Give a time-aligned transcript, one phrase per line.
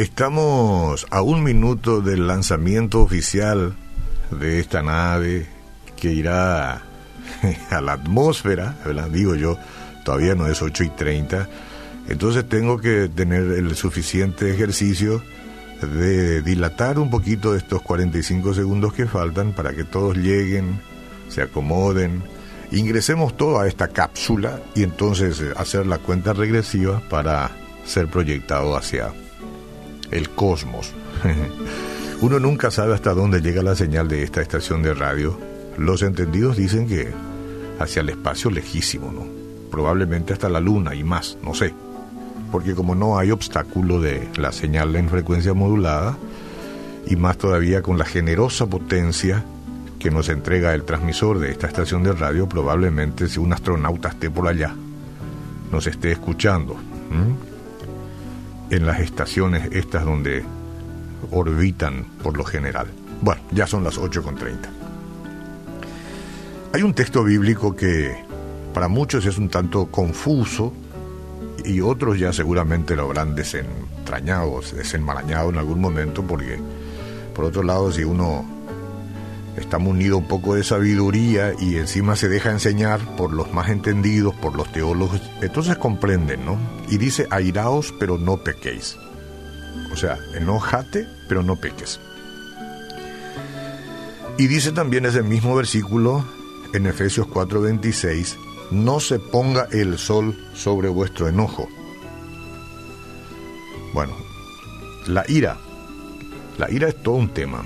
[0.00, 3.74] Estamos a un minuto del lanzamiento oficial
[4.30, 5.46] de esta nave
[5.96, 6.82] que irá
[7.70, 8.76] a la atmósfera,
[9.10, 9.56] digo yo,
[10.04, 11.48] todavía no es 8 y 30,
[12.08, 15.22] entonces tengo que tener el suficiente ejercicio
[15.86, 20.80] de dilatar un poquito estos 45 segundos que faltan para que todos lleguen,
[21.28, 22.22] se acomoden,
[22.70, 27.50] ingresemos todo a esta cápsula y entonces hacer la cuenta regresiva para
[27.84, 29.12] ser proyectado hacia
[30.10, 30.92] el cosmos.
[32.20, 35.38] Uno nunca sabe hasta dónde llega la señal de esta estación de radio.
[35.78, 37.08] Los entendidos dicen que
[37.78, 39.26] hacia el espacio lejísimo, ¿no?
[39.70, 41.72] Probablemente hasta la luna y más, no sé.
[42.50, 46.16] Porque como no hay obstáculo de la señal en frecuencia modulada,
[47.06, 49.44] y más todavía con la generosa potencia
[49.98, 54.30] que nos entrega el transmisor de esta estación de radio, probablemente si un astronauta esté
[54.30, 54.74] por allá,
[55.70, 56.76] nos esté escuchando
[58.70, 60.44] en las estaciones estas donde
[61.30, 62.86] orbitan por lo general.
[63.20, 64.56] Bueno, ya son las 8.30.
[66.72, 68.16] Hay un texto bíblico que
[68.72, 70.72] para muchos es un tanto confuso
[71.64, 76.58] y otros ya seguramente lo habrán desentrañado, desenmarañado en algún momento porque
[77.34, 78.44] por otro lado si uno
[79.56, 84.34] está munido un poco de sabiduría y encima se deja enseñar por los más entendidos,
[84.34, 86.56] por los teólogos, entonces comprenden, ¿no?
[86.88, 88.96] Y dice, airaos, pero no pequéis.
[89.92, 92.00] O sea, enojate, pero no peques.
[94.38, 96.24] Y dice también ese mismo versículo
[96.72, 98.36] en Efesios 4:26,
[98.70, 101.68] no se ponga el sol sobre vuestro enojo.
[103.92, 104.14] Bueno,
[105.06, 105.56] la ira,
[106.58, 107.62] la ira es todo un tema.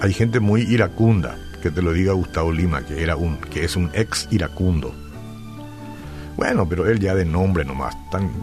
[0.00, 3.76] Hay gente muy iracunda, que te lo diga Gustavo Lima, que, era un, que es
[3.76, 4.94] un ex iracundo.
[6.36, 7.96] Bueno, pero él ya de nombre nomás.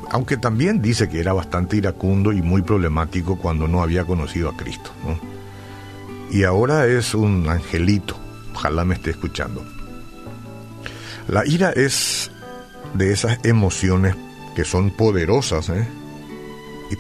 [0.10, 4.58] aunque también dice que era bastante iracundo y muy problemático cuando no había conocido a
[4.58, 4.90] Cristo.
[6.32, 8.18] Y ahora es un angelito.
[8.56, 9.64] Ojalá me esté escuchando.
[11.28, 12.32] La ira es
[12.94, 14.16] de esas emociones
[14.56, 15.88] que son poderosas, ¿eh?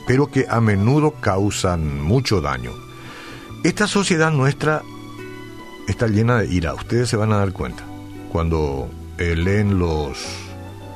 [0.07, 2.71] pero que a menudo causan mucho daño.
[3.63, 4.81] Esta sociedad nuestra
[5.87, 7.83] está llena de ira, ustedes se van a dar cuenta.
[8.31, 10.17] Cuando eh, leen los,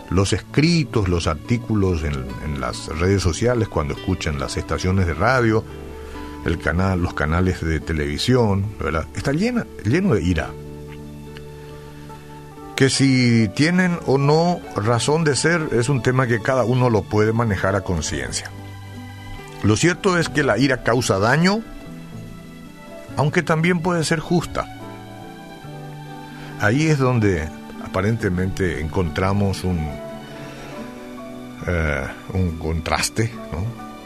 [0.09, 5.63] los escritos, los artículos en, las redes sociales, cuando escuchan las estaciones de radio,
[6.45, 9.05] el canal, los canales de televisión, ¿verdad?
[9.15, 10.49] Está llena, lleno de ira.
[12.77, 17.01] Que si tienen o no razón de ser es un tema que cada uno lo
[17.01, 18.51] puede manejar a conciencia.
[19.63, 21.61] Lo cierto es que la ira causa daño,
[23.17, 24.67] aunque también puede ser justa.
[26.59, 27.49] Ahí es donde
[27.83, 29.79] aparentemente encontramos un,
[31.67, 33.31] eh, un contraste.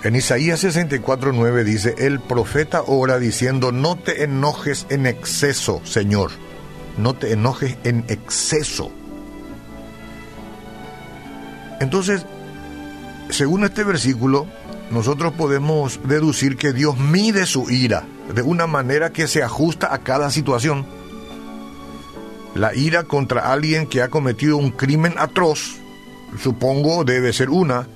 [0.03, 6.31] En Isaías 64.9 dice, el profeta ora diciendo, no te enojes en exceso, Señor,
[6.97, 8.91] no te enojes en exceso.
[11.79, 12.25] Entonces,
[13.29, 14.47] según este versículo,
[14.91, 18.03] nosotros podemos deducir que Dios mide su ira
[18.33, 20.85] de una manera que se ajusta a cada situación.
[22.55, 25.77] La ira contra alguien que ha cometido un crimen atroz,
[26.37, 27.87] supongo, debe ser una.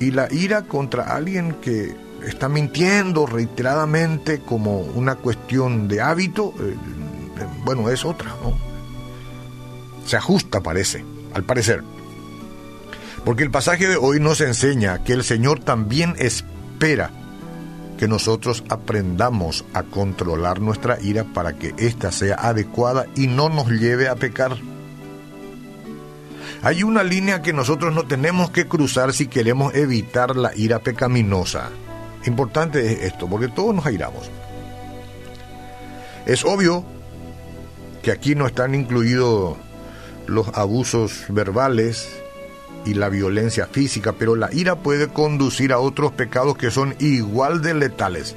[0.00, 1.94] Y la ira contra alguien que
[2.26, 6.74] está mintiendo reiteradamente como una cuestión de hábito, eh,
[7.64, 8.58] bueno, es otra, ¿no?
[10.06, 11.82] Se ajusta, parece, al parecer.
[13.24, 17.10] Porque el pasaje de hoy nos enseña que el Señor también espera
[17.98, 23.68] que nosotros aprendamos a controlar nuestra ira para que ésta sea adecuada y no nos
[23.68, 24.56] lleve a pecar.
[26.62, 31.68] Hay una línea que nosotros no tenemos que cruzar si queremos evitar la ira pecaminosa.
[32.26, 34.30] Importante es esto, porque todos nos airamos.
[36.26, 36.84] Es obvio
[38.02, 39.56] que aquí no están incluidos
[40.26, 42.08] los abusos verbales,
[42.84, 47.62] y la violencia física, pero la ira puede conducir a otros pecados que son igual
[47.62, 48.36] de letales.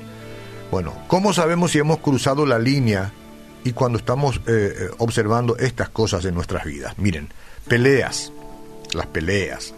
[0.71, 3.11] Bueno, ¿cómo sabemos si hemos cruzado la línea
[3.63, 6.97] y cuando estamos eh, eh, observando estas cosas en nuestras vidas?
[6.97, 7.29] Miren,
[7.67, 8.31] peleas,
[8.93, 9.73] las peleas.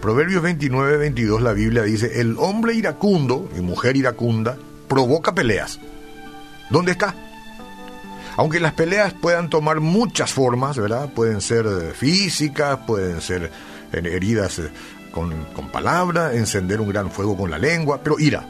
[0.00, 4.56] Proverbios 29, 22, la Biblia dice, el hombre iracundo y mujer iracunda
[4.88, 5.78] provoca peleas.
[6.70, 7.14] ¿Dónde está?
[8.36, 11.10] Aunque las peleas puedan tomar muchas formas, ¿verdad?
[11.10, 13.50] Pueden ser eh, físicas, pueden ser
[13.92, 14.60] heridas
[15.10, 18.46] con, con palabra, encender un gran fuego con la lengua, pero ira.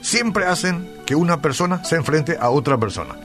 [0.00, 3.16] Siempre hacen que una persona se enfrente a otra persona.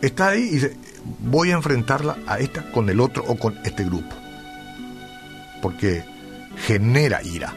[0.00, 0.76] Está ahí y dice,
[1.20, 4.14] voy a enfrentarla a esta con el otro o con este grupo.
[5.62, 6.04] Porque
[6.66, 7.52] genera ira.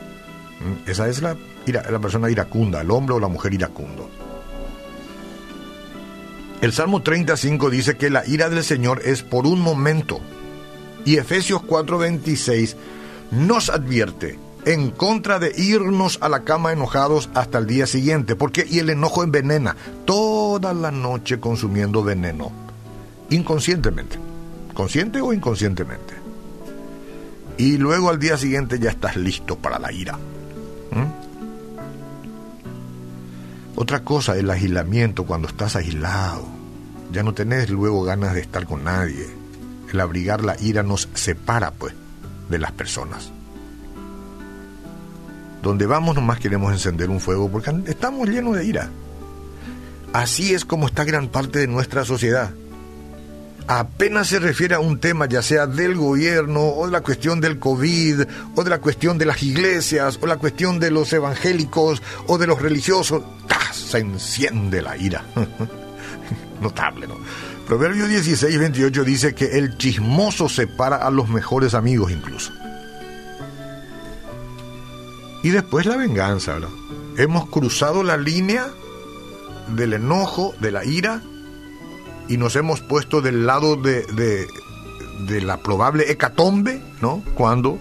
[0.60, 0.90] ¿Mm?
[0.90, 1.36] Esa es la,
[1.66, 4.10] ira, la persona iracunda, el hombre o la mujer iracundo.
[6.62, 10.20] El Salmo 35 dice que la ira del Señor es por un momento.
[11.06, 12.76] Y Efesios 4:26
[13.32, 18.66] nos advierte en contra de irnos a la cama enojados hasta el día siguiente, porque
[18.68, 22.52] y el enojo envenena toda la noche consumiendo veneno,
[23.30, 24.18] inconscientemente,
[24.74, 26.16] consciente o inconscientemente.
[27.58, 30.18] Y luego al día siguiente ya estás listo para la ira.
[30.92, 31.17] ¿Mm?
[33.80, 36.48] Otra cosa, el aislamiento, cuando estás aislado.
[37.12, 39.30] Ya no tenés luego ganas de estar con nadie.
[39.94, 41.94] El abrigar la ira nos separa, pues,
[42.50, 43.32] de las personas.
[45.62, 48.90] Donde vamos nomás queremos encender un fuego porque estamos llenos de ira.
[50.12, 52.50] Así es como está gran parte de nuestra sociedad
[53.68, 57.60] apenas se refiere a un tema, ya sea del gobierno, o de la cuestión del
[57.60, 58.22] COVID,
[58.56, 62.48] o de la cuestión de las iglesias, o la cuestión de los evangélicos, o de
[62.48, 63.24] los religiosos,
[63.78, 65.24] se enciende la ira.
[66.62, 67.18] Notable, ¿no?
[67.68, 72.54] Proverbio 16, 28 dice que el chismoso separa a los mejores amigos incluso.
[75.44, 76.70] Y después la venganza, ¿verdad?
[77.18, 78.68] Hemos cruzado la línea
[79.76, 81.22] del enojo, de la ira,
[82.28, 84.04] y nos hemos puesto del lado de,
[85.26, 87.24] de, la probable hecatombe, ¿no?
[87.36, 87.80] Cuando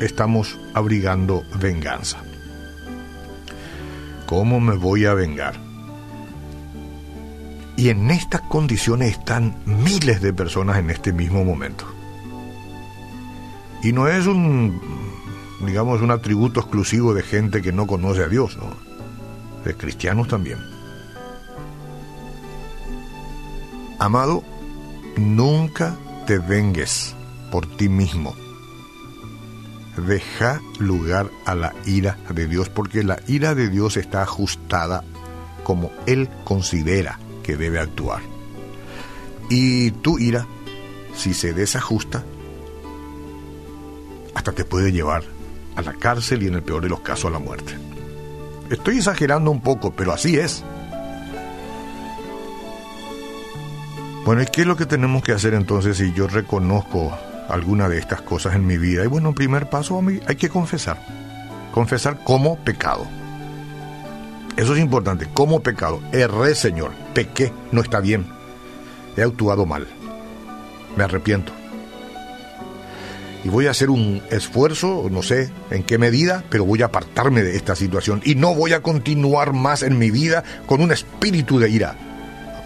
[0.00, 2.22] estamos abrigando venganza.
[4.30, 5.60] ¿Cómo me voy a vengar?
[7.76, 11.84] Y en estas condiciones están miles de personas en este mismo momento.
[13.82, 14.80] Y no es un,
[15.66, 18.70] digamos, un atributo exclusivo de gente que no conoce a Dios, ¿no?
[19.64, 20.58] De cristianos también.
[23.98, 24.44] Amado,
[25.16, 25.96] nunca
[26.28, 27.16] te vengues
[27.50, 28.36] por ti mismo.
[30.06, 35.04] Deja lugar a la ira de Dios, porque la ira de Dios está ajustada
[35.62, 38.22] como Él considera que debe actuar.
[39.48, 40.46] Y tu ira,
[41.14, 42.24] si se desajusta,
[44.34, 45.24] hasta te puede llevar
[45.76, 47.76] a la cárcel y en el peor de los casos a la muerte.
[48.70, 50.64] Estoy exagerando un poco, pero así es.
[54.24, 57.12] Bueno, ¿y qué es lo que tenemos que hacer entonces si yo reconozco
[57.50, 59.04] alguna de estas cosas en mi vida?
[59.04, 60.98] Y bueno, en primer paso hay que confesar.
[61.72, 63.06] Confesar como pecado.
[64.56, 66.00] Eso es importante, como pecado.
[66.12, 68.26] Erré, Señor, pequé, no está bien.
[69.16, 69.86] He actuado mal.
[70.96, 71.52] Me arrepiento.
[73.42, 77.42] Y voy a hacer un esfuerzo, no sé en qué medida, pero voy a apartarme
[77.42, 78.20] de esta situación.
[78.24, 81.96] Y no voy a continuar más en mi vida con un espíritu de ira.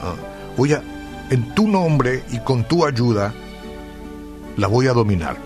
[0.01, 0.15] Ah,
[0.57, 0.83] voy a
[1.31, 3.33] en tu nombre y con tu ayuda,
[4.57, 5.37] la voy a dominar.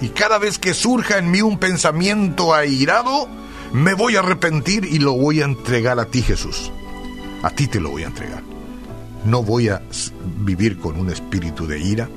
[0.00, 3.28] Y cada vez que surja en mí un pensamiento airado,
[3.72, 6.72] me voy a arrepentir y lo voy a entregar a ti, Jesús.
[7.42, 8.42] A ti te lo voy a entregar.
[9.24, 9.82] No voy a
[10.38, 12.08] vivir con un espíritu de ira,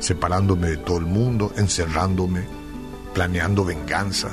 [0.00, 2.42] separándome de todo el mundo, encerrándome,
[3.14, 4.30] planeando venganza,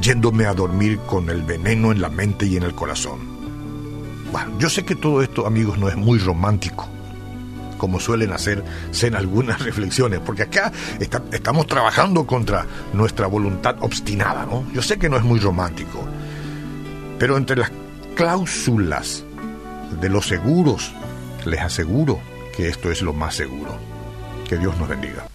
[0.00, 3.20] yéndome a dormir con el veneno en la mente y en el corazón.
[4.32, 6.88] Bueno, yo sé que todo esto, amigos, no es muy romántico,
[7.82, 10.70] como suelen hacerse en algunas reflexiones, porque acá
[11.00, 14.64] estamos trabajando contra nuestra voluntad obstinada, ¿no?
[14.72, 16.06] Yo sé que no es muy romántico,
[17.18, 17.72] pero entre las
[18.14, 19.24] cláusulas
[20.00, 20.92] de los seguros,
[21.44, 22.20] les aseguro
[22.56, 23.76] que esto es lo más seguro.
[24.48, 25.31] Que Dios nos bendiga.